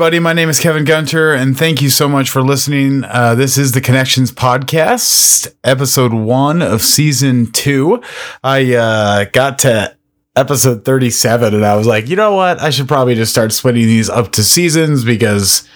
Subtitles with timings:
[0.00, 0.18] Everybody.
[0.18, 3.04] My name is Kevin Gunter, and thank you so much for listening.
[3.04, 8.02] Uh, this is the Connections Podcast, episode one of season two.
[8.42, 9.94] I uh, got to
[10.34, 12.62] episode 37, and I was like, you know what?
[12.62, 15.68] I should probably just start splitting these up to seasons because.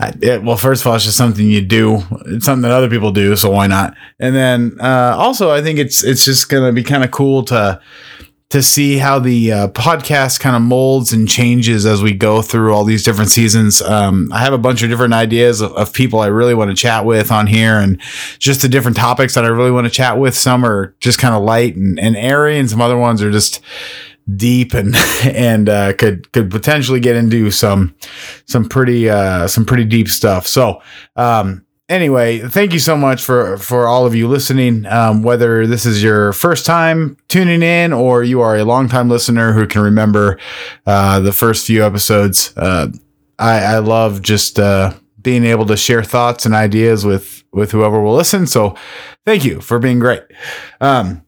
[0.00, 2.04] I, it, well, first of all, it's just something you do.
[2.26, 3.96] It's something that other people do, so why not?
[4.20, 7.80] And then uh, also, I think it's it's just gonna be kind of cool to
[8.50, 12.72] to see how the uh, podcast kind of molds and changes as we go through
[12.72, 13.82] all these different seasons.
[13.82, 16.76] Um, I have a bunch of different ideas of, of, people I really want to
[16.76, 18.00] chat with on here and
[18.38, 20.34] just the different topics that I really want to chat with.
[20.34, 23.60] Some are just kind of light and, and airy, and some other ones are just
[24.36, 27.94] deep and and uh, could could potentially get into some
[28.46, 30.46] some pretty uh, some pretty deep stuff.
[30.46, 30.80] So
[31.16, 34.86] um, anyway, thank you so much for for all of you listening.
[34.86, 39.52] Um, whether this is your first time tuning in or you are a longtime listener
[39.52, 40.38] who can remember
[40.86, 42.88] uh, the first few episodes, uh,
[43.38, 48.00] I, I love just uh, being able to share thoughts and ideas with with whoever
[48.00, 48.46] will listen.
[48.46, 48.76] So,
[49.24, 50.22] thank you for being great.
[50.80, 51.22] Um,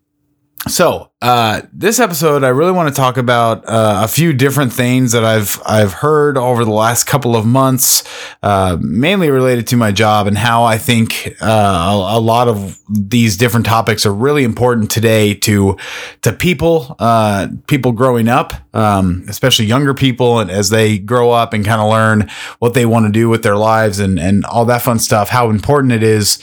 [0.69, 5.13] so uh, this episode, I really want to talk about uh, a few different things
[5.13, 8.05] that I've I've heard over the last couple of months,
[8.43, 12.81] uh, mainly related to my job and how I think uh, a, a, lot of
[12.89, 15.77] these different topics are really important today to
[16.23, 21.53] to people, uh, people growing up, um, especially younger people, and as they grow up
[21.53, 24.65] and kind of learn what they want to do with their lives and and all
[24.65, 25.29] that fun stuff.
[25.29, 26.39] How important it is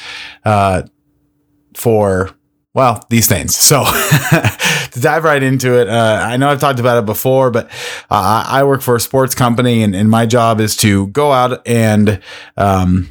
[0.46, 0.84] uh,
[1.74, 2.37] for
[2.78, 3.56] well, these things.
[3.56, 3.84] So
[4.30, 7.72] to dive right into it, uh, I know I've talked about it before, but
[8.12, 11.68] uh, I work for a sports company, and, and, my job is to go out
[11.68, 12.22] and
[12.56, 13.10] um,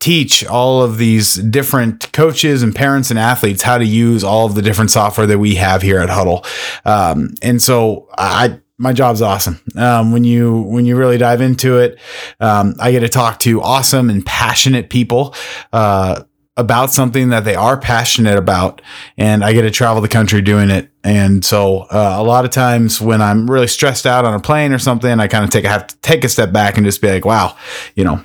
[0.00, 4.54] teach all of these different coaches and parents and athletes how to use all of
[4.54, 6.44] the different software that we have here at Hudl.
[6.84, 9.60] Um, and so I my job's awesome.
[9.76, 11.98] Um, when you when you really dive into it,
[12.38, 15.34] um, I get to talk to awesome and passionate people.
[15.72, 16.24] Uh,
[16.60, 18.82] about something that they are passionate about
[19.16, 20.90] and I get to travel the country doing it.
[21.02, 24.72] And so uh, a lot of times when I'm really stressed out on a plane
[24.72, 27.00] or something, I kind of take I have to take a step back and just
[27.00, 27.56] be like, wow,
[27.94, 28.22] you know,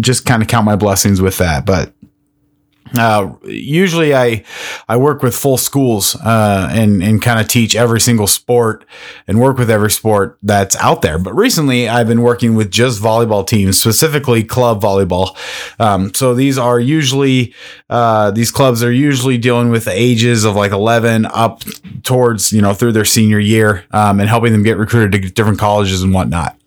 [0.00, 1.64] just kind of count my blessings with that.
[1.64, 1.92] But
[2.96, 4.44] uh, usually I
[4.88, 8.84] I work with full schools uh, and and kind of teach every single sport
[9.26, 11.18] and work with every sport that's out there.
[11.18, 15.36] But recently I've been working with just volleyball teams, specifically club volleyball.
[15.80, 17.54] Um, so these are usually
[17.90, 21.62] uh, these clubs are usually dealing with the ages of like 11 up
[22.02, 25.58] towards you know through their senior year um, and helping them get recruited to different
[25.58, 26.58] colleges and whatnot.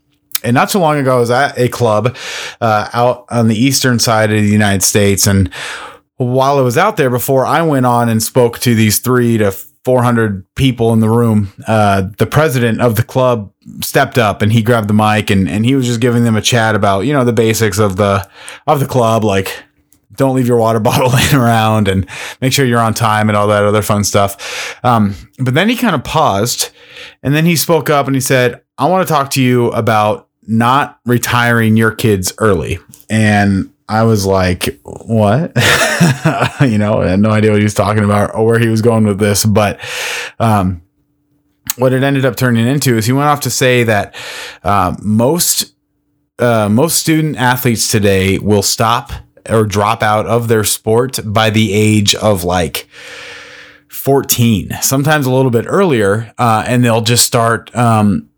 [0.43, 2.15] And not so long ago, I was at a club
[2.59, 5.51] uh, out on the eastern side of the United States and
[6.25, 9.51] while I was out there before I went on and spoke to these three to
[9.51, 13.51] 400 people in the room, uh, the president of the club
[13.81, 16.41] stepped up and he grabbed the mic and, and he was just giving them a
[16.41, 18.29] chat about, you know, the basics of the,
[18.67, 19.63] of the club, like
[20.15, 22.07] don't leave your water bottle laying around and
[22.41, 24.77] make sure you're on time and all that other fun stuff.
[24.83, 26.69] Um, but then he kind of paused
[27.23, 30.27] and then he spoke up and he said, I want to talk to you about
[30.43, 32.79] not retiring your kids early.
[33.09, 35.51] And I was like, what?
[36.61, 38.81] you know, I had no idea what he was talking about or where he was
[38.81, 39.43] going with this.
[39.43, 39.81] But
[40.39, 40.81] um,
[41.75, 44.15] what it ended up turning into is he went off to say that
[44.63, 45.75] uh, most
[46.39, 49.11] uh, most student athletes today will stop
[49.49, 52.87] or drop out of their sport by the age of like
[53.89, 58.29] 14, sometimes a little bit earlier, uh, and they'll just start um,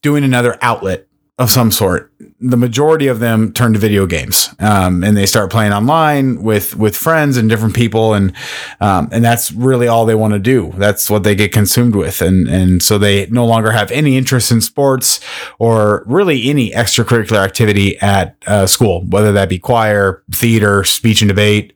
[0.00, 1.05] doing another outlet
[1.38, 2.10] of some sort.
[2.40, 6.76] The majority of them turn to video games, um, and they start playing online with
[6.76, 8.32] with friends and different people, and
[8.80, 10.72] um, and that's really all they want to do.
[10.76, 14.50] That's what they get consumed with, and and so they no longer have any interest
[14.50, 15.20] in sports
[15.58, 21.28] or really any extracurricular activity at uh, school, whether that be choir, theater, speech and
[21.28, 21.74] debate,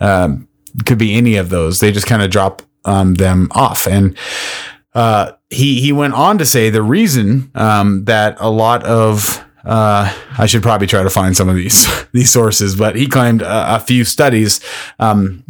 [0.00, 0.48] um,
[0.86, 1.80] could be any of those.
[1.80, 4.16] They just kind of drop um, them off, and
[4.94, 10.12] uh, he he went on to say the reason um, that a lot of uh,
[10.38, 13.76] I should probably try to find some of these these sources, but he claimed a,
[13.76, 14.60] a few studies
[14.98, 15.44] um,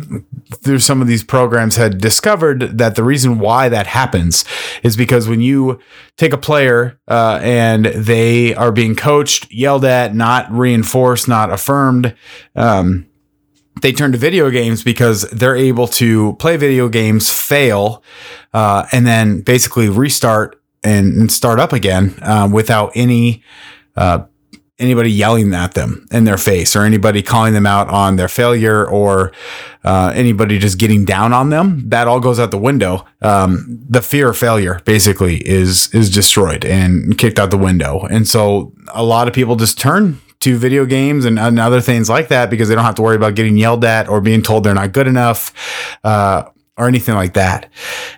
[0.56, 4.44] through some of these programs had discovered that the reason why that happens
[4.82, 5.80] is because when you
[6.16, 12.14] take a player uh, and they are being coached, yelled at, not reinforced, not affirmed.
[12.54, 13.08] Um,
[13.82, 18.02] they turn to video games because they're able to play video games, fail,
[18.54, 23.42] uh, and then basically restart and, and start up again um, without any
[23.96, 24.24] uh,
[24.78, 28.84] anybody yelling at them in their face or anybody calling them out on their failure
[28.86, 29.32] or
[29.84, 31.88] uh, anybody just getting down on them.
[31.88, 33.06] That all goes out the window.
[33.20, 38.06] Um, the fear of failure basically is is destroyed and kicked out the window.
[38.10, 42.08] And so a lot of people just turn to video games and, and other things
[42.08, 44.64] like that because they don't have to worry about getting yelled at or being told
[44.64, 45.52] they're not good enough.
[46.04, 46.44] Uh,
[46.78, 47.70] or anything like that.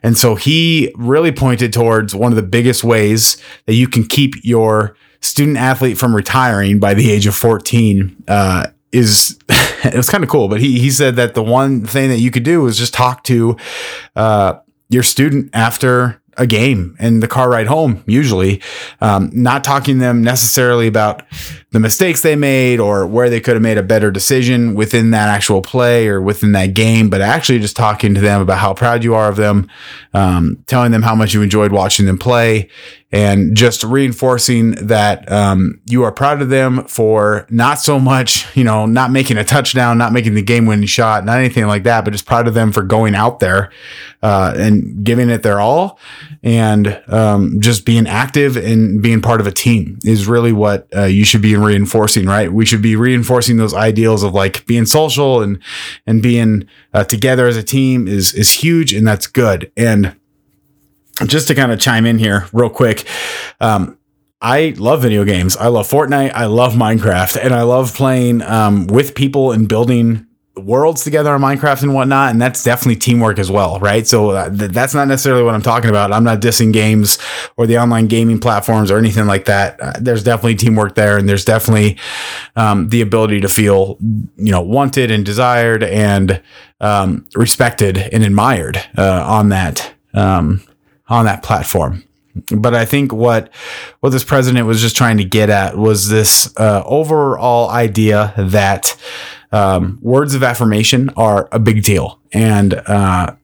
[0.04, 3.36] And so he really pointed towards one of the biggest ways
[3.66, 8.68] that you can keep your student athlete from retiring by the age of 14 uh,
[8.92, 12.18] is it was kind of cool but he, he said that the one thing that
[12.18, 13.56] you could do was just talk to
[14.16, 14.54] uh,
[14.90, 18.60] your student after a game and the car ride home usually.
[19.00, 21.22] Um, not talking to them necessarily about
[21.70, 25.28] the mistakes they made or where they could have made a better decision within that
[25.28, 29.02] actual play or within that game but actually just talking to them about how proud
[29.02, 29.68] you are of them
[30.12, 32.68] um, telling them how much you enjoyed watching them play
[33.14, 38.64] and just reinforcing that um, you are proud of them for not so much, you
[38.64, 42.04] know, not making a touchdown, not making the game winning shot, not anything like that,
[42.04, 43.70] but just proud of them for going out there
[44.20, 46.00] uh, and giving it their all
[46.42, 51.04] and um, just being active and being part of a team is really what uh,
[51.04, 52.52] you should be reinforcing, right?
[52.52, 55.62] We should be reinforcing those ideals of like being social and
[56.04, 60.16] and being uh, together as a team is is huge and that's good and
[61.26, 63.06] just to kind of chime in here real quick.
[63.60, 63.98] Um,
[64.40, 65.56] I love video games.
[65.56, 66.32] I love Fortnite.
[66.32, 70.26] I love Minecraft, and I love playing um, with people and building
[70.56, 72.30] worlds together on Minecraft and whatnot.
[72.30, 74.06] And that's definitely teamwork as well, right?
[74.06, 76.12] So uh, th- that's not necessarily what I'm talking about.
[76.12, 77.18] I'm not dissing games
[77.56, 79.80] or the online gaming platforms or anything like that.
[79.80, 81.98] Uh, there's definitely teamwork there, and there's definitely
[82.54, 83.96] um, the ability to feel,
[84.36, 86.42] you know, wanted and desired and
[86.80, 89.94] um, respected and admired uh, on that.
[90.12, 90.62] Um,
[91.08, 92.04] on that platform.
[92.50, 93.52] But I think what
[94.00, 98.96] what this president was just trying to get at was this uh, overall idea that
[99.52, 103.36] um, words of affirmation are a big deal, and uh,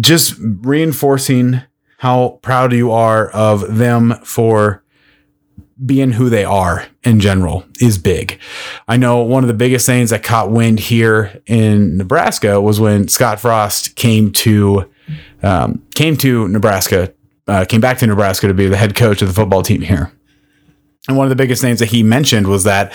[0.00, 1.62] just reinforcing
[1.98, 4.82] how proud you are of them for
[5.84, 8.38] being who they are in general is big.
[8.88, 13.08] I know one of the biggest things that caught wind here in Nebraska was when
[13.08, 14.90] Scott Frost came to
[15.42, 17.12] um, came to Nebraska,
[17.46, 20.12] uh, came back to Nebraska to be the head coach of the football team here.
[21.08, 22.92] And one of the biggest things that he mentioned was that,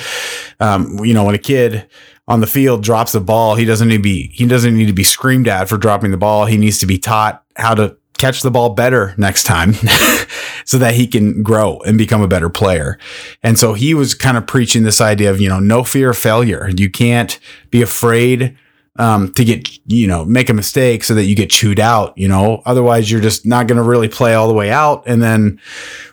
[0.59, 1.87] um, you know, when a kid
[2.27, 4.93] on the field drops a ball, he doesn't need to be he doesn't need to
[4.93, 6.45] be screamed at for dropping the ball.
[6.45, 9.73] He needs to be taught how to catch the ball better next time
[10.65, 12.99] so that he can grow and become a better player.
[13.41, 16.17] And so he was kind of preaching this idea of, you know, no fear of
[16.17, 16.69] failure.
[16.69, 17.39] You can't
[17.71, 18.55] be afraid
[18.97, 22.27] um, to get you know make a mistake so that you get chewed out you
[22.27, 22.61] know?
[22.65, 25.03] Otherwise you're just not going to really play all the way out.
[25.05, 25.59] And then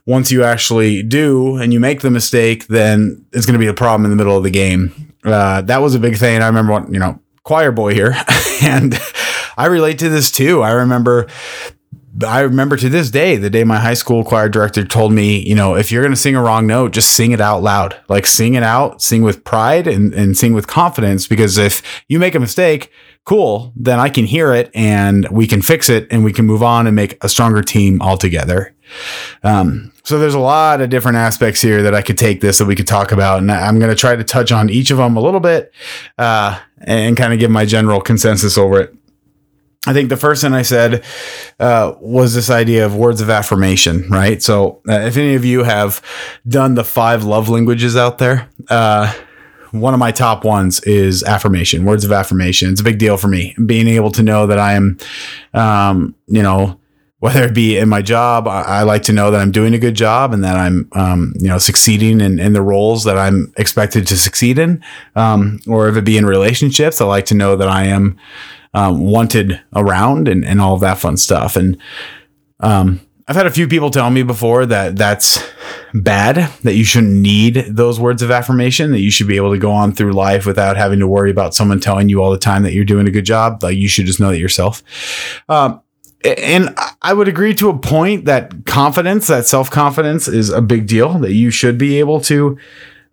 [0.06, 3.74] once you actually do and you make the mistake then it's going to be a
[3.74, 5.14] problem in the middle of the game.
[5.24, 6.40] Uh, that was a big thing.
[6.40, 8.14] I remember what you know choir boy here.
[8.60, 8.98] And
[9.56, 10.62] i relate to this too.
[10.62, 11.28] I remember
[12.26, 15.54] I remember to this day, the day my high school choir director told me, you
[15.54, 17.96] know, if you're going to sing a wrong note, just sing it out loud.
[18.08, 21.26] Like sing it out, sing with pride and, and sing with confidence.
[21.26, 22.90] Because if you make a mistake,
[23.24, 26.62] cool, then I can hear it and we can fix it and we can move
[26.62, 28.74] on and make a stronger team altogether.
[29.42, 32.64] Um, so there's a lot of different aspects here that I could take this that
[32.64, 33.38] we could talk about.
[33.38, 35.72] And I'm going to try to touch on each of them a little bit
[36.16, 38.94] uh, and kind of give my general consensus over it.
[39.88, 41.02] I think the first thing I said
[41.58, 44.42] uh, was this idea of words of affirmation, right?
[44.42, 46.02] So, uh, if any of you have
[46.46, 49.10] done the five love languages out there, uh,
[49.70, 52.70] one of my top ones is affirmation, words of affirmation.
[52.70, 53.54] It's a big deal for me.
[53.64, 54.98] Being able to know that I am,
[55.54, 56.78] um, you know,
[57.20, 59.78] whether it be in my job, I, I, like to know that I'm doing a
[59.78, 63.52] good job and that I'm, um, you know, succeeding in, in the roles that I'm
[63.56, 64.84] expected to succeed in.
[65.16, 68.18] Um, or if it be in relationships, I like to know that I am,
[68.74, 71.56] um, wanted around and, and all of that fun stuff.
[71.56, 71.78] And
[72.60, 75.46] um, I've had a few people tell me before that that's
[75.92, 79.58] bad, that you shouldn't need those words of affirmation, that you should be able to
[79.58, 82.62] go on through life without having to worry about someone telling you all the time
[82.62, 83.62] that you're doing a good job.
[83.62, 84.82] Like you should just know that yourself.
[85.48, 85.82] Um,
[86.24, 90.86] and I would agree to a point that confidence, that self confidence is a big
[90.86, 92.58] deal, that you should be able to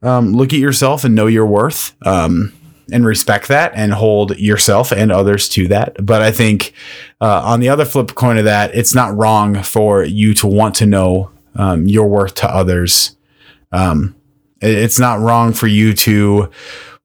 [0.02, 1.96] um, look at yourself and know your worth.
[2.06, 2.54] Um,
[2.92, 6.06] and respect that and hold yourself and others to that.
[6.06, 6.74] But I think
[7.22, 10.76] uh, on the other flip coin of that, it's not wrong for you to want
[10.76, 13.16] to know um, your worth to others.
[13.72, 14.16] Um,
[14.62, 16.50] it's not wrong for you to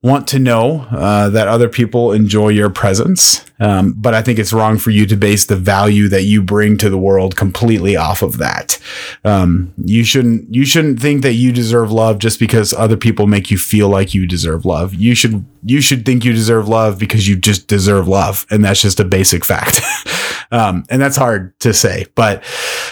[0.03, 3.45] want to know uh, that other people enjoy your presence.
[3.59, 6.77] Um, but I think it's wrong for you to base the value that you bring
[6.79, 8.79] to the world completely off of that.
[9.23, 13.51] Um, you shouldn't you shouldn't think that you deserve love just because other people make
[13.51, 14.95] you feel like you deserve love.
[14.95, 18.81] You should you should think you deserve love because you just deserve love, and that's
[18.81, 19.81] just a basic fact.
[20.51, 22.43] um, and that's hard to say, but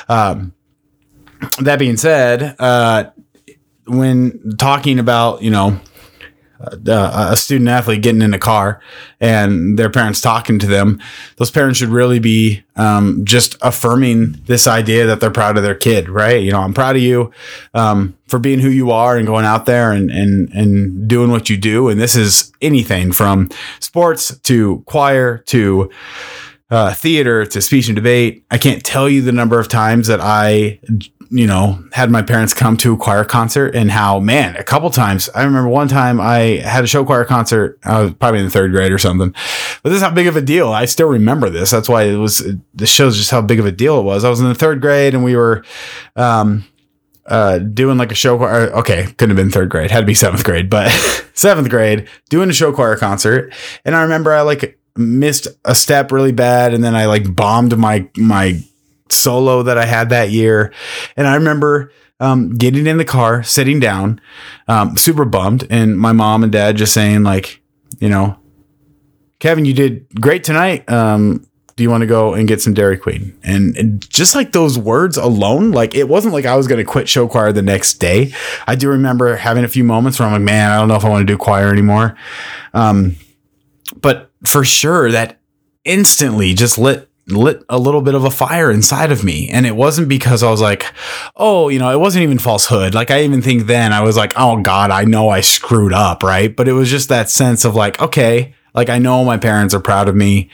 [0.08, 0.54] um,
[1.60, 3.10] that being said, uh,
[3.88, 5.80] when talking about, you know,
[6.60, 8.82] a student athlete getting in a car
[9.20, 11.02] and their parents talking to them,
[11.38, 15.76] those parents should really be um, just affirming this idea that they're proud of their
[15.76, 16.42] kid, right?
[16.42, 17.32] You know, I'm proud of you
[17.74, 21.50] um, for being who you are and going out there and and and doing what
[21.50, 21.90] you do.
[21.90, 23.50] And this is anything from
[23.80, 25.90] sports to choir to
[26.70, 28.46] uh, theater to speech and debate.
[28.52, 30.80] I can't tell you the number of times that I
[31.32, 34.90] you know, had my parents come to a choir concert and how, man, a couple
[34.90, 35.30] times.
[35.36, 37.80] I remember one time I had a show choir concert.
[37.84, 39.34] I was probably in the third grade or something.
[39.84, 40.70] But this is how big of a deal.
[40.70, 41.70] I still remember this.
[41.70, 42.44] That's why it was,
[42.74, 44.24] this shows just how big of a deal it was.
[44.24, 45.64] I was in the third grade and we were,
[46.16, 46.66] um,
[47.28, 48.72] uh, doing like a show choir.
[48.72, 49.92] Okay, couldn't have been third grade.
[49.92, 50.90] Had to be seventh grade, but
[51.36, 53.54] seventh grade doing a show choir concert.
[53.86, 57.78] And I remember I like missed a step really bad, and then I like bombed
[57.78, 58.60] my my
[59.12, 60.74] solo that I had that year.
[61.16, 64.20] And I remember um, getting in the car, sitting down,
[64.68, 67.62] um, super bummed, and my mom and dad just saying, like,
[68.00, 68.38] you know,
[69.40, 70.90] Kevin, you did great tonight.
[70.92, 71.46] Um,
[71.80, 73.40] do you want to go and get some Dairy Queen?
[73.42, 76.84] And, and, just like those words alone, like it wasn't like I was going to
[76.84, 78.34] quit show choir the next day.
[78.68, 81.06] I do remember having a few moments where I'm like, man, I don't know if
[81.06, 82.18] I want to do choir anymore.
[82.74, 83.16] Um,
[84.02, 85.40] but for sure, that
[85.86, 89.50] instantly just lit lit a little bit of a fire inside of me.
[89.50, 90.86] And it wasn't because I was like,
[91.36, 92.94] oh, you know, it wasn't even falsehood.
[92.94, 96.24] Like I even think then I was like, oh God, I know I screwed up,
[96.24, 96.56] right?
[96.56, 99.80] But it was just that sense of like, okay, like I know my parents are
[99.80, 100.50] proud of me.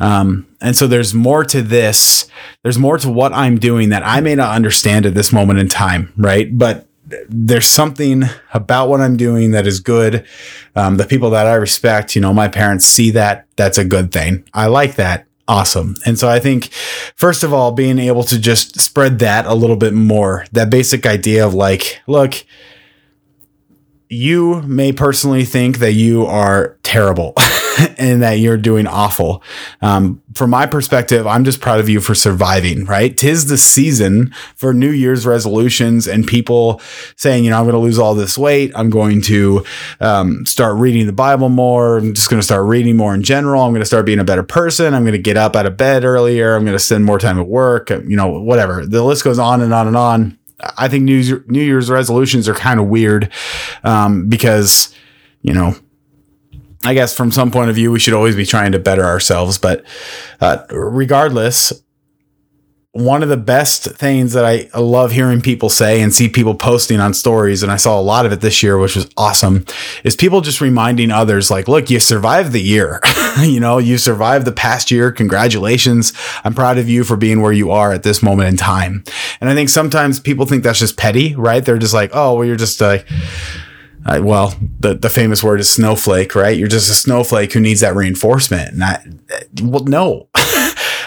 [0.00, 2.28] Um, and so there's more to this.
[2.62, 5.68] There's more to what I'm doing that I may not understand at this moment in
[5.68, 6.56] time, right?
[6.56, 6.86] But
[7.28, 10.26] there's something about what I'm doing that is good.
[10.74, 13.46] Um, the people that I respect, you know, my parents see that.
[13.56, 14.44] That's a good thing.
[14.54, 15.96] I like that awesome.
[16.06, 16.70] And so I think,
[17.14, 21.04] first of all, being able to just spread that a little bit more, that basic
[21.04, 22.44] idea of like, look,
[24.12, 27.32] you may personally think that you are terrible
[27.98, 29.42] and that you're doing awful.
[29.80, 33.16] Um, from my perspective, I'm just proud of you for surviving, right?
[33.16, 36.80] Tis the season for New Year's resolutions and people
[37.16, 38.70] saying, you know, I'm going to lose all this weight.
[38.74, 39.64] I'm going to
[40.00, 41.96] um, start reading the Bible more.
[41.96, 43.62] I'm just going to start reading more in general.
[43.62, 44.92] I'm going to start being a better person.
[44.92, 46.54] I'm going to get up out of bed earlier.
[46.54, 48.84] I'm going to spend more time at work, you know, whatever.
[48.84, 50.38] The list goes on and on and on.
[50.76, 53.30] I think New Year's, New Year's resolutions are kind of weird
[53.84, 54.94] um, because,
[55.42, 55.74] you know,
[56.84, 59.58] I guess from some point of view, we should always be trying to better ourselves.
[59.58, 59.84] But
[60.40, 61.72] uh, regardless,
[62.92, 67.00] one of the best things that I love hearing people say and see people posting
[67.00, 69.64] on stories, and I saw a lot of it this year, which was awesome,
[70.04, 73.00] is people just reminding others, like, look, you survived the year.
[73.40, 75.10] you know, you survived the past year.
[75.10, 76.12] Congratulations.
[76.44, 79.04] I'm proud of you for being where you are at this moment in time.
[79.40, 81.64] And I think sometimes people think that's just petty, right?
[81.64, 83.08] They're just like, oh, well, you're just like,
[84.04, 86.58] uh, well, the, the famous word is snowflake, right?
[86.58, 88.72] You're just a snowflake who needs that reinforcement.
[88.72, 89.02] And I,
[89.62, 90.28] well, no.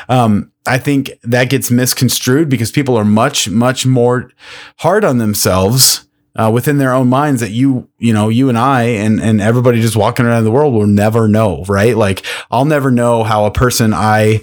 [0.10, 4.32] um, I think that gets misconstrued because people are much, much more
[4.80, 8.84] hard on themselves uh, within their own minds that you, you know, you and I
[8.84, 11.96] and, and everybody just walking around the world will never know, right?
[11.96, 14.42] Like I'll never know how a person I,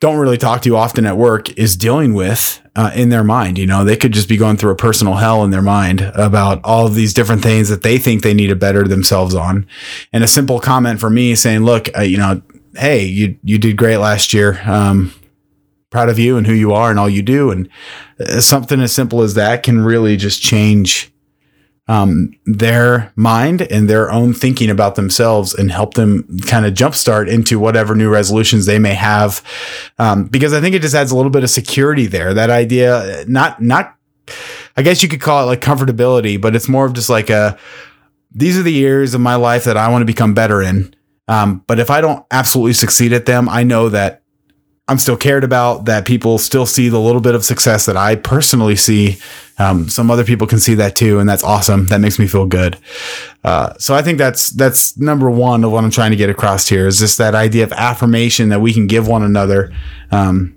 [0.00, 3.56] don't really talk to often at work is dealing with uh, in their mind.
[3.56, 6.60] You know, they could just be going through a personal hell in their mind about
[6.64, 9.66] all of these different things that they think they need to better themselves on.
[10.12, 12.42] And a simple comment from me saying, "Look, uh, you know,
[12.76, 14.60] hey, you you did great last year.
[14.64, 15.12] Um,
[15.90, 17.68] proud of you and who you are and all you do." And
[18.20, 21.12] uh, something as simple as that can really just change
[21.88, 27.28] um, their mind and their own thinking about themselves and help them kind of jumpstart
[27.28, 29.42] into whatever new resolutions they may have.
[29.98, 32.34] Um, because I think it just adds a little bit of security there.
[32.34, 33.94] That idea, not, not,
[34.76, 37.56] I guess you could call it like comfortability, but it's more of just like a,
[38.32, 40.94] these are the years of my life that I want to become better in.
[41.28, 44.22] Um, but if I don't absolutely succeed at them, I know that
[44.88, 48.14] I'm still cared about, that people still see the little bit of success that I
[48.14, 49.18] personally see.
[49.58, 51.86] Um, some other people can see that too, and that's awesome.
[51.86, 52.78] That makes me feel good.
[53.42, 56.68] Uh, so I think that's that's number one of what I'm trying to get across
[56.68, 59.72] here is just that idea of affirmation that we can give one another
[60.12, 60.56] um,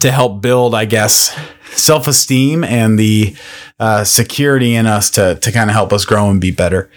[0.00, 1.38] to help build, I guess,
[1.72, 3.36] self esteem and the
[3.78, 6.90] uh, security in us to to kind of help us grow and be better.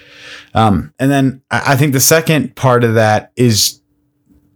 [0.54, 3.82] Um, and then I think the second part of that is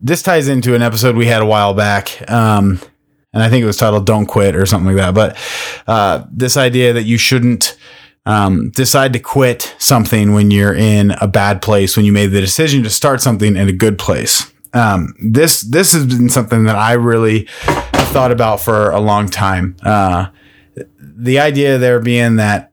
[0.02, 2.30] this ties into an episode we had a while back.
[2.30, 2.80] Um,
[3.34, 5.14] and I think it was titled "Don't Quit" or something like that.
[5.14, 5.38] But
[5.88, 7.78] uh, this idea that you shouldn't
[8.26, 12.42] um, decide to quit something when you're in a bad place, when you made the
[12.42, 14.52] decision to start something in a good place.
[14.74, 19.30] Um, this this has been something that I really have thought about for a long
[19.30, 19.76] time.
[19.84, 20.28] Uh,
[21.00, 22.72] the idea there being that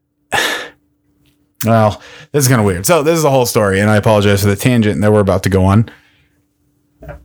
[1.65, 2.03] well,
[2.33, 2.87] this is kind of weird.
[2.87, 5.43] So this is the whole story, and I apologize for the tangent that we're about
[5.45, 5.91] to go on.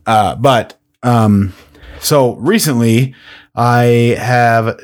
[0.06, 1.54] Uh, but um,
[2.00, 3.14] so recently,
[3.54, 4.78] I have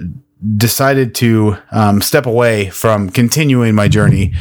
[0.56, 4.32] decided to um, step away from continuing my journey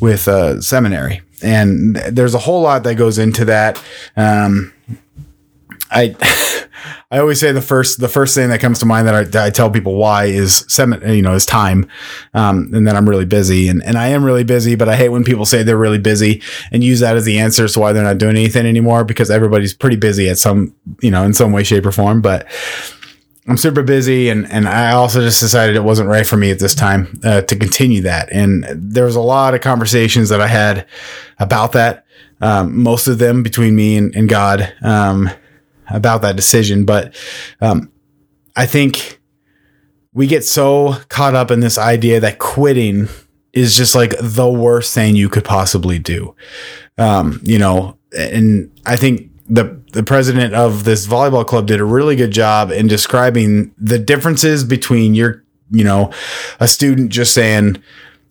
[0.00, 3.82] with uh, seminary, and there's a whole lot that goes into that.
[4.16, 4.72] Um,
[5.90, 6.16] I
[7.10, 9.44] I always say the first the first thing that comes to mind that I, that
[9.44, 11.88] I tell people why is seven you know is time,
[12.34, 15.08] um, and then I'm really busy and and I am really busy, but I hate
[15.08, 18.04] when people say they're really busy and use that as the answer to why they're
[18.04, 21.64] not doing anything anymore because everybody's pretty busy at some you know in some way
[21.64, 22.46] shape or form, but.
[23.48, 26.60] I'm super busy, and and I also just decided it wasn't right for me at
[26.60, 28.28] this time uh, to continue that.
[28.30, 30.86] And there was a lot of conversations that I had
[31.40, 32.04] about that.
[32.40, 34.72] Um, most of them between me and, and God.
[34.82, 35.30] Um,
[35.90, 37.14] about that decision, but
[37.60, 37.90] um,
[38.56, 39.20] I think
[40.12, 43.08] we get so caught up in this idea that quitting
[43.52, 46.34] is just like the worst thing you could possibly do.
[46.98, 51.84] Um, you know, and I think the the president of this volleyball club did a
[51.84, 56.12] really good job in describing the differences between your, you know,
[56.60, 57.82] a student just saying,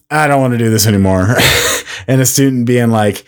[0.09, 1.35] I don't want to do this anymore,
[2.07, 3.25] and a student being like,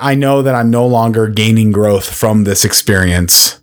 [0.00, 3.60] I know that I'm no longer gaining growth from this experience.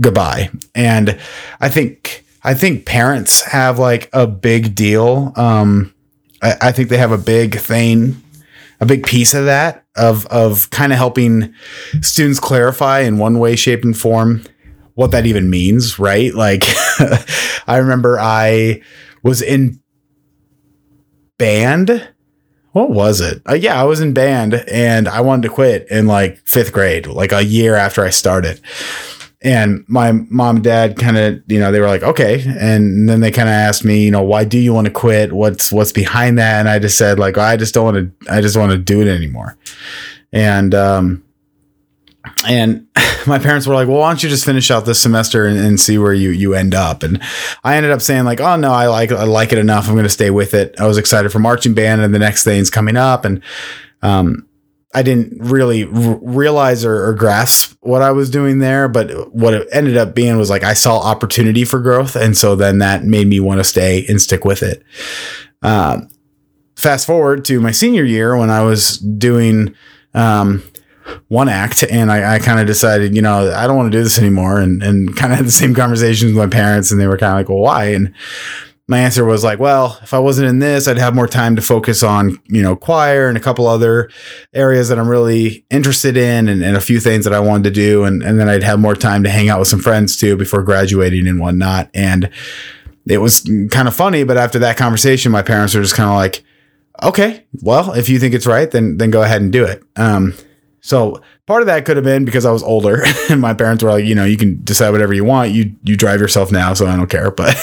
[0.00, 0.50] Goodbye.
[0.74, 1.18] And
[1.60, 5.32] I think I think parents have like a big deal.
[5.36, 5.94] Um,
[6.40, 8.22] I, I think they have a big thing,
[8.80, 11.54] a big piece of that of of kind of helping
[12.00, 14.44] students clarify in one way, shape, and form
[14.94, 16.34] what that even means, right?
[16.34, 16.62] Like
[17.66, 18.82] I remember I
[19.22, 19.80] was in
[21.38, 22.08] band
[22.78, 23.42] what was it?
[23.48, 27.06] Uh, yeah, I was in band and I wanted to quit in like fifth grade,
[27.06, 28.60] like a year after I started.
[29.42, 32.42] And my mom and dad kind of, you know, they were like, okay.
[32.58, 35.32] And then they kind of asked me, you know, why do you want to quit?
[35.32, 36.60] What's what's behind that?
[36.60, 39.00] And I just said, like, I just don't want to, I just want to do
[39.00, 39.56] it anymore.
[40.32, 41.24] And um,
[42.46, 42.86] and
[43.26, 45.80] my parents were like, "Well, why don't you just finish out this semester and, and,
[45.80, 47.22] see where you you end up?" And
[47.64, 49.88] I ended up saying like, "Oh no, I like I like it enough.
[49.88, 52.44] I'm going to stay with it." I was excited for marching band and the next
[52.44, 53.42] thing's coming up, and
[54.02, 54.46] um,
[54.94, 58.88] I didn't really r- realize or, or, grasp what I was doing there.
[58.88, 62.56] But what it ended up being was like I saw opportunity for growth, and so
[62.56, 64.82] then that made me want to stay and stick with it.
[65.62, 66.02] Uh,
[66.76, 69.74] fast forward to my senior year when I was doing.
[70.14, 70.62] Um,
[71.28, 74.02] one act and I, I kind of decided, you know, I don't want to do
[74.02, 77.06] this anymore and, and kind of had the same conversations with my parents and they
[77.06, 77.86] were kind of like, well, why?
[77.86, 78.14] And
[78.90, 81.62] my answer was like, well, if I wasn't in this, I'd have more time to
[81.62, 84.08] focus on, you know, choir and a couple other
[84.54, 87.70] areas that I'm really interested in and, and a few things that I wanted to
[87.70, 88.04] do.
[88.04, 90.62] And, and then I'd have more time to hang out with some friends too before
[90.62, 91.90] graduating and whatnot.
[91.92, 92.30] And
[93.06, 93.40] it was
[93.70, 96.42] kind of funny, but after that conversation, my parents were just kind of like,
[97.02, 99.82] okay, well, if you think it's right, then, then go ahead and do it.
[99.96, 100.34] Um,
[100.80, 103.90] so part of that could have been because I was older and my parents were
[103.90, 105.52] like, you know, you can decide whatever you want.
[105.52, 107.30] You you drive yourself now, so I don't care.
[107.30, 107.56] But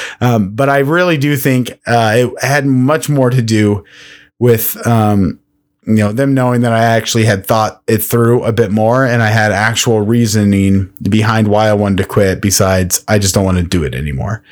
[0.20, 3.84] um, but I really do think uh, it had much more to do
[4.38, 5.38] with um,
[5.86, 9.22] you know them knowing that I actually had thought it through a bit more and
[9.22, 12.40] I had actual reasoning behind why I wanted to quit.
[12.40, 14.42] Besides, I just don't want to do it anymore.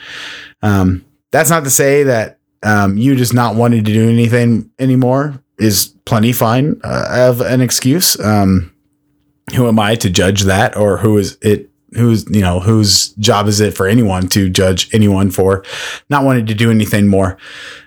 [0.63, 5.43] Um, that's not to say that um, you just not wanting to do anything anymore
[5.61, 8.19] is plenty fine uh, of an excuse.
[8.19, 8.73] Um,
[9.55, 11.69] who am I to judge that, or who is it?
[11.95, 15.65] Who's you know whose job is it for anyone to judge anyone for
[16.09, 17.37] not wanting to do anything more?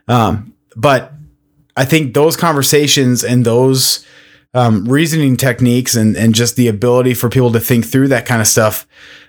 [0.08, 1.14] Um, but
[1.78, 4.06] I think those conversations and those
[4.54, 8.42] um, reasoning techniques and and just the ability for people to think through that kind
[8.42, 8.86] of stuff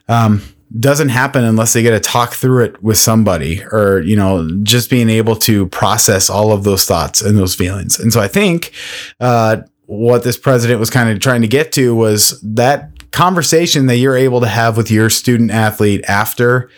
[0.09, 0.43] um,
[0.79, 4.91] doesn't happen unless they get to talk through it with somebody or you know just
[4.91, 7.99] being able to process all of those thoughts and those feelings.
[7.99, 8.73] And so i think
[9.21, 13.97] uh, what this president was kind of trying to get to was that conversation that
[13.97, 16.69] you're able to have with your student athlete after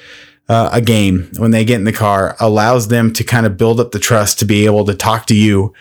[0.48, 3.80] uh, a game when they get in the car allows them to kind of build
[3.80, 5.72] up the trust to be able to talk to you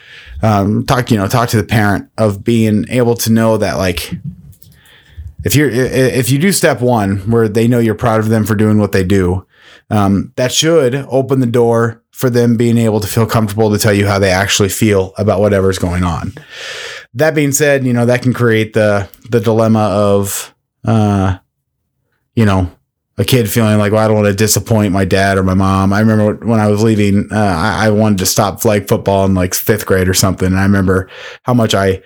[0.41, 4.13] um, talk you know talk to the parent of being able to know that like
[5.45, 8.55] if you're if you do step one where they know you're proud of them for
[8.55, 9.45] doing what they do,
[9.91, 13.93] um, that should open the door for them being able to feel comfortable to tell
[13.93, 16.33] you how they actually feel about whatever's going on.
[17.13, 20.53] That being said, you know that can create the the dilemma of,
[20.83, 21.37] uh,
[22.33, 22.71] you know,
[23.17, 25.93] a kid feeling like, well, I don't want to disappoint my dad or my mom.
[25.93, 29.35] I remember when I was leaving, uh, I, I wanted to stop flag football in
[29.35, 30.47] like fifth grade or something.
[30.47, 31.09] And I remember
[31.43, 32.01] how much I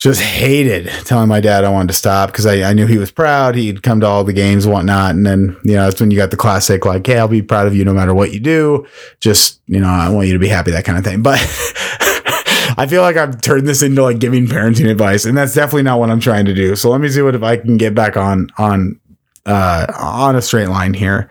[0.00, 3.10] just hated telling my dad I wanted to stop because I, I knew he was
[3.10, 3.54] proud.
[3.54, 5.14] He'd come to all the games and whatnot.
[5.14, 7.66] And then, you know, that's when you got the classic, like, hey, I'll be proud
[7.66, 8.86] of you no matter what you do.
[9.20, 11.22] Just, you know, I want you to be happy, that kind of thing.
[11.22, 11.38] But
[12.78, 15.98] I feel like I've turned this into like giving parenting advice, and that's definitely not
[15.98, 16.74] what I'm trying to do.
[16.76, 18.98] So let me see what if I can get back on on
[19.44, 21.28] uh, on a straight line here.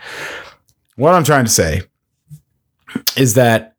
[0.96, 1.82] What I'm trying to say
[3.18, 3.76] is that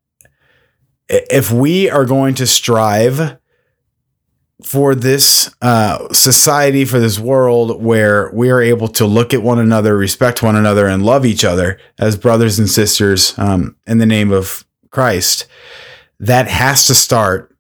[1.09, 3.40] if we are going to strive
[4.65, 9.59] for this uh, society, for this world where we are able to look at one
[9.59, 14.07] another, respect one another, and love each other as brothers and sisters um, in the
[14.07, 15.47] name of Christ,
[16.19, 17.55] that has to start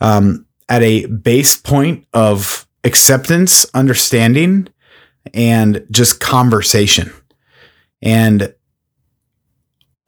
[0.00, 4.68] um, at a base point of acceptance, understanding,
[5.34, 7.12] and just conversation.
[8.02, 8.54] And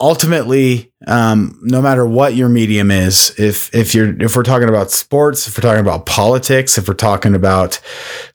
[0.01, 4.91] ultimately, um, no matter what your medium is, if if you're if we're talking about
[4.91, 7.79] sports, if we're talking about politics, if we're talking about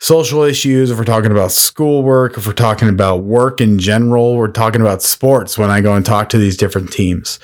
[0.00, 4.48] social issues, if we're talking about schoolwork, if we're talking about work in general, we're
[4.48, 7.38] talking about sports when I go and talk to these different teams.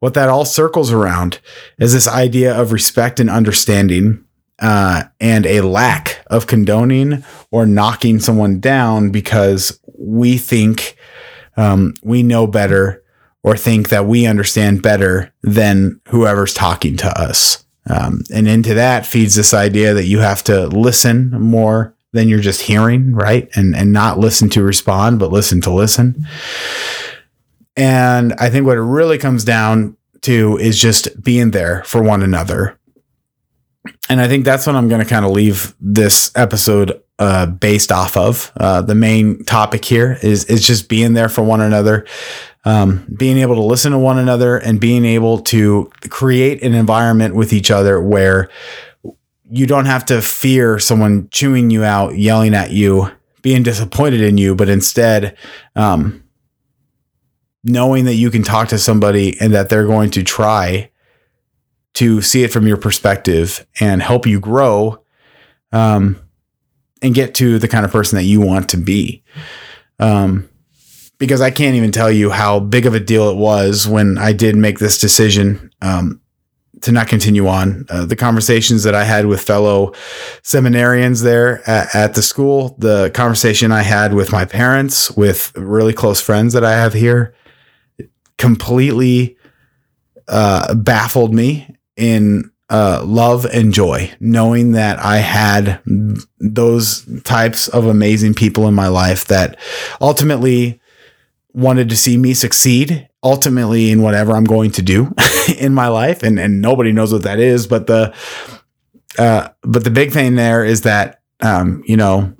[0.00, 1.40] What that all circles around
[1.78, 4.22] is this idea of respect and understanding.
[4.58, 10.96] Uh, and a lack of condoning or knocking someone down because we think
[11.58, 13.04] um, we know better
[13.46, 17.64] or think that we understand better than whoever's talking to us.
[17.88, 22.40] Um, and into that feeds this idea that you have to listen more than you're
[22.40, 23.48] just hearing, right?
[23.54, 26.26] And and not listen to respond, but listen to listen.
[27.76, 32.24] And I think what it really comes down to is just being there for one
[32.24, 32.76] another.
[34.08, 37.90] And I think that's what I'm going to kind of leave this episode uh, based
[37.90, 38.52] off of.
[38.56, 42.06] Uh, the main topic here is is just being there for one another,
[42.64, 47.34] um, being able to listen to one another and being able to create an environment
[47.34, 48.50] with each other where
[49.50, 53.10] you don't have to fear someone chewing you out, yelling at you,
[53.42, 55.36] being disappointed in you, but instead,
[55.76, 56.24] um,
[57.62, 60.90] knowing that you can talk to somebody and that they're going to try
[61.96, 65.02] to see it from your perspective and help you grow
[65.72, 66.20] um,
[67.00, 69.22] and get to the kind of person that you want to be.
[69.98, 70.48] Um,
[71.18, 74.34] because I can't even tell you how big of a deal it was when I
[74.34, 76.20] did make this decision um,
[76.82, 77.86] to not continue on.
[77.88, 79.92] Uh, the conversations that I had with fellow
[80.42, 85.94] seminarians there at, at, the school, the conversation I had with my parents, with really
[85.94, 87.34] close friends that I have here,
[88.36, 89.38] completely
[90.28, 95.80] uh, baffled me in uh, love and joy, knowing that I had
[96.38, 99.58] those types of amazing people in my life that
[100.00, 100.80] ultimately
[101.52, 105.14] wanted to see me succeed ultimately in whatever I'm going to do
[105.58, 106.22] in my life.
[106.22, 107.66] And, and nobody knows what that is.
[107.66, 108.14] But the,
[109.18, 112.34] uh, but the big thing there is that, um, you know,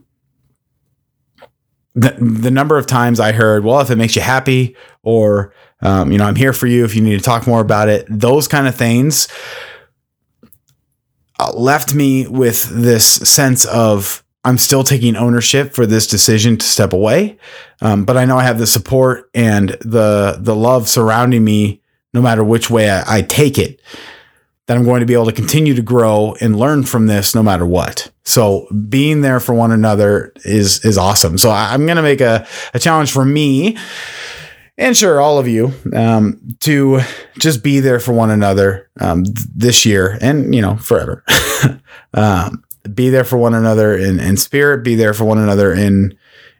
[1.95, 6.11] the, the number of times I heard, well, if it makes you happy or, um,
[6.11, 8.49] you know, I'm here for you if you need to talk more about it, those
[8.49, 9.29] kind of things
[11.39, 16.65] uh, left me with this sense of I'm still taking ownership for this decision to
[16.65, 17.37] step away.
[17.83, 21.83] Um, but I know I have the support and the the love surrounding me,
[22.15, 23.81] no matter which way I, I take it.
[24.67, 27.43] That I'm going to be able to continue to grow and learn from this, no
[27.43, 28.11] matter what.
[28.25, 31.39] So being there for one another is is awesome.
[31.39, 33.77] So I, am going to make a a challenge for me
[34.79, 37.01] and sure all of you um, to
[37.39, 41.25] just be there for one another um, th- this year and you know forever
[42.15, 42.63] um,
[42.95, 46.17] be there for one another in, in spirit, be there for one another in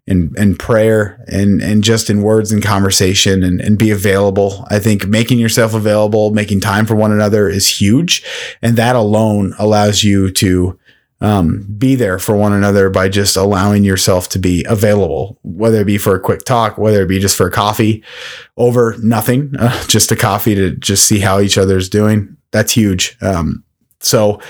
[0.07, 4.65] in in prayer and and just in words and conversation and, and be available.
[4.71, 8.23] I think making yourself available, making time for one another is huge.
[8.63, 10.79] And that alone allows you to
[11.21, 15.87] um, be there for one another by just allowing yourself to be available, whether it
[15.87, 18.05] be for a quick talk, whether it be just for a coffee
[18.57, 22.37] over nothing, uh, just a coffee to just see how each other's doing.
[22.51, 23.17] That's huge.
[23.23, 23.65] Um,
[24.01, 24.41] so,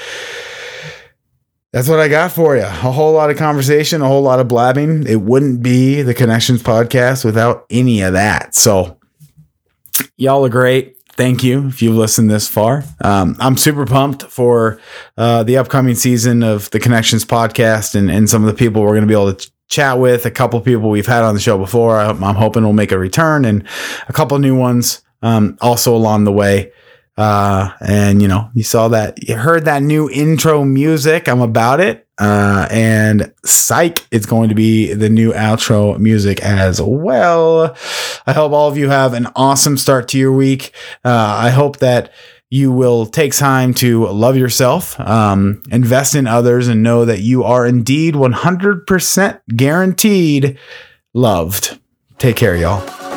[1.72, 2.62] that's what I got for you.
[2.62, 5.06] A whole lot of conversation, a whole lot of blabbing.
[5.06, 8.54] It wouldn't be the Connections podcast without any of that.
[8.54, 8.98] So,
[10.16, 10.95] y'all are great.
[11.16, 12.84] Thank you if you've listened this far.
[13.00, 14.78] Um, I'm super pumped for
[15.16, 18.90] uh, the upcoming season of the Connections podcast and, and some of the people we're
[18.90, 20.26] going to be able to chat with.
[20.26, 21.96] A couple people we've had on the show before.
[21.96, 23.66] I, am hoping we'll make a return and
[24.08, 26.72] a couple new ones um, also along the way.
[27.16, 31.28] Uh, and you know, you saw that, you heard that new intro music.
[31.28, 32.05] I'm about it.
[32.18, 37.76] Uh, and psych, it's going to be the new outro music as well.
[38.26, 40.72] I hope all of you have an awesome start to your week.
[41.04, 42.12] Uh, I hope that
[42.48, 47.42] you will take time to love yourself, um, invest in others, and know that you
[47.42, 50.58] are indeed 100% guaranteed
[51.12, 51.78] loved.
[52.18, 53.15] Take care, y'all.